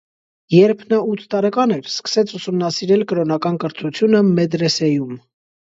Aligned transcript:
Երբ 0.53 0.79
նա 0.93 1.01
ութ 1.15 1.21
տարեկան 1.33 1.75
էր, 1.77 1.91
սկսեց 1.91 2.33
ուսումնասիրել 2.41 3.07
կրոնական 3.13 3.63
կրթությունը 3.67 4.25
մեդրեսեյում։ 4.35 5.19